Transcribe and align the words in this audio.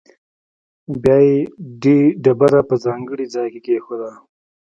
بیا 1.01 1.17
یې 1.25 1.97
ډبره 2.23 2.61
په 2.69 2.75
ځانګړي 2.85 3.25
ځاې 3.33 3.47
کې 3.53 3.59
کېښوده. 3.65 4.11